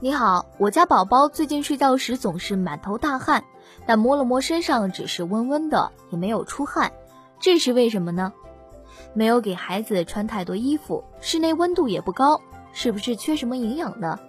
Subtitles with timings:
[0.00, 3.42] 你好，我家宝宝最近睡觉时总是满头大汗，
[3.84, 6.92] 但摸了摸身上只是温温的，也没有出汗，
[7.40, 8.32] 这是为什么呢？
[9.12, 12.40] 没有给孩子穿太多衣服，室内温度也不高，
[12.72, 14.20] 是不是缺什么营养呢？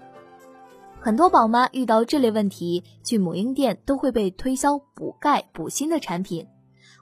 [0.99, 6.47] 很多宝妈遇到这类问题，去母婴店都会被推销补钙补锌的产品，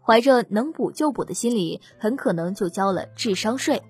[0.05, 3.81] 怀着能补就补的心理，很可能就交了智商税。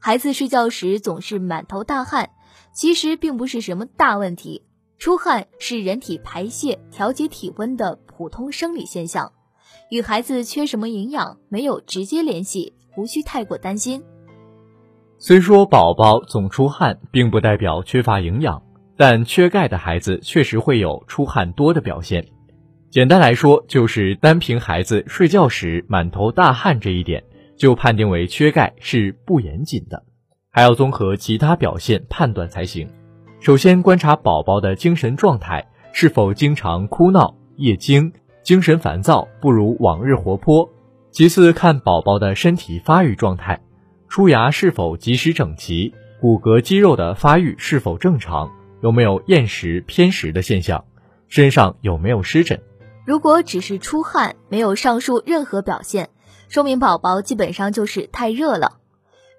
[0.00, 2.30] 孩子睡觉时总是满头大汗。
[2.74, 4.62] 其实并不是什么大问题，
[4.98, 9.32] 出汗是人体排泄、调节体温的普通生理现象，
[9.90, 14.02] 与孩子缺什么营养没有直接联系，无需太过担心。
[15.18, 18.60] 虽说宝宝总出汗并不代表缺乏营养，
[18.96, 22.26] 但缺钙的孩子确实会有出汗多的表现。
[22.90, 27.22] 简单来说，就是单凭孩子睡觉时满头大汗这一点，
[27.56, 30.04] 就判定为缺钙是不严谨的。
[30.56, 32.88] 还要综合其他表现判断才行。
[33.40, 38.12] 首先观察宝宝的精神状态是否经常哭闹、夜惊、
[38.44, 40.70] 精神烦躁，不如往日活泼。
[41.10, 43.60] 其次看宝宝的身体发育状态，
[44.08, 48.48] 出牙是否及时整齐，骨骼肌肉的发育是否正常，
[48.80, 50.84] 有没有厌食偏食的现象，
[51.26, 52.60] 身上有没有湿疹。
[53.04, 56.10] 如果只是出汗，没有上述任何表现，
[56.48, 58.78] 说明宝宝基本上就是太热了。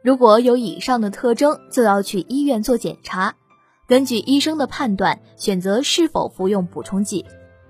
[0.05, 3.33] 如果有以上的特征，就要去医院做检查，
[3.87, 7.25] 根据医生的判断选择是否服用补充剂。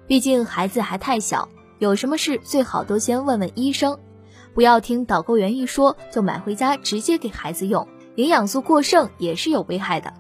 [0.06, 1.48] 毕竟孩子还太小，
[1.80, 3.98] 有什么事最好都先问问医生，
[4.54, 10.12] 不要听导购员一说就买回家直接给孩子用，营养素过剩也是有危害的。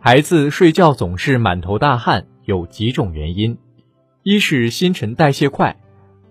[0.00, 3.56] 孩子睡觉总是满头大汗，有几种原因：
[4.22, 5.78] 一是新陈代谢快，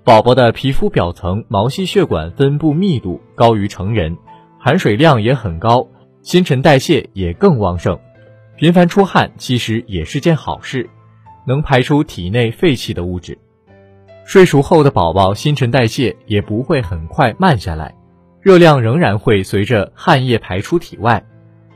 [0.03, 4.15] 宝宝的皮肤表层毛细血管分布密度高于成人。
[4.63, 5.85] 含水量也很高，
[6.21, 7.99] 新陈代谢也更旺盛，
[8.55, 10.89] 频繁出汗其实也是件好事，
[11.45, 13.37] 能排出体内废弃的物质。
[14.23, 17.93] 睡熟后的宝宝新陈代谢也不会很快慢下来，
[18.39, 21.21] 热量仍然会随着汗液排出体外。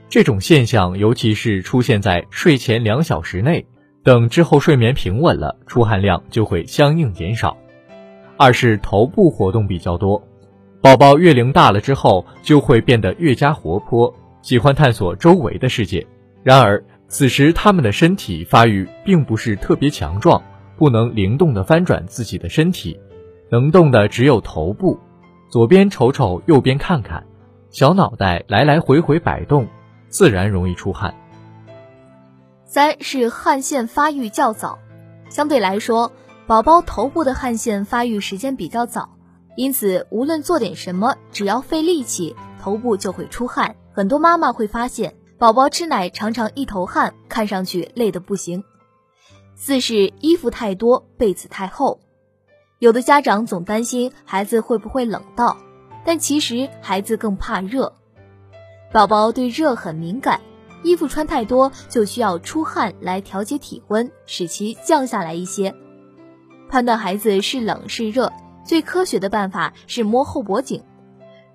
[0.07, 3.65] 这种现象尤其是出现在睡前两小时内，
[4.01, 7.57] 等之后睡眠平稳了，出汗量就会相应减少。
[8.37, 10.25] 二是头部活动比较多。
[10.87, 16.07] 宝宝月龄大了之后，就会变得越加活泼，喜欢探索周围的世界。
[16.43, 20.41] 然而，此时他们的身体发育并不是特别强壮，
[20.77, 22.97] 不能灵动地翻转自己的身体，
[23.49, 24.97] 能动的只有头部，
[25.49, 27.21] 左边瞅瞅，右边看看，
[27.69, 29.67] 小脑袋来来回回摆动，
[30.07, 31.13] 自然容易出汗。
[32.63, 34.79] 三是汗腺发育较早，
[35.27, 36.13] 相对来说，
[36.45, 39.16] 宝宝头部的汗腺发育时间比较早。
[39.57, 43.75] 因此，无论做点什么，只要费力气，头部就会出汗。
[43.91, 48.63] 很多妈妈会发现，宝宝吃奶常常一头汗，看上去累得不行。
[49.55, 51.99] 四是衣服太多，被子太厚。
[52.77, 55.57] 有的家长总担心孩子会不会冷到，
[56.05, 57.93] 但其实孩子更怕热。
[58.93, 60.39] 宝宝对热很敏感，
[60.83, 65.73] 衣服穿太多就需要出汗来调节体温，使其降下来一些。
[66.69, 68.31] 判断孩子是冷是热。
[68.67, 70.83] 最科学的办法是摸后脖颈，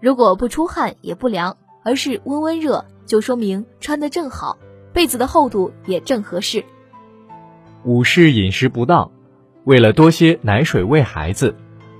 [0.00, 4.56] 如果不出汗也不凉，而是温温热，就说明穿的正好，
[4.94, 6.64] 被子的厚度也正合适。
[7.84, 9.10] 五是饮食不当，
[9.64, 11.54] 为了多些奶水喂孩子，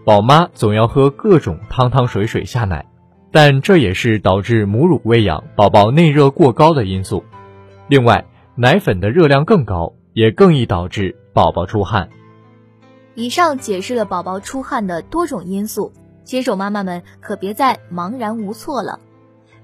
[0.06, 2.86] 宝妈总要喝各种汤汤水水下奶，
[3.30, 7.22] 但这也是导致母乳喂养宝宝内热过高的因素。
[7.86, 8.24] 另外，
[8.54, 12.08] 奶粉的热量更高，也更易导致宝宝出汗。
[13.14, 15.92] 以上解释了宝宝出汗的多种因素，
[16.24, 18.98] 新手妈妈们可别再茫然无措了。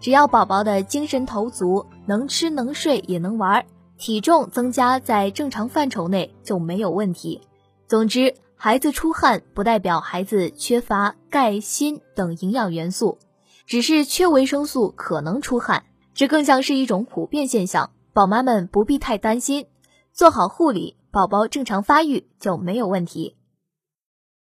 [0.00, 3.64] 只要宝宝的精神头足，能吃能睡也能玩，
[3.96, 7.40] 体重增加在正常范畴内就没有问题。
[7.86, 13.18] 总之，孩子出汗不代表孩子缺乏钙、锌等营养元素，
[13.66, 17.90] 只是缺维生素可能出汗，这更像是一种普遍现象。
[18.12, 19.66] 宝妈们不必太担心，
[20.12, 23.36] 做好护理，宝宝正常发育就没有问题。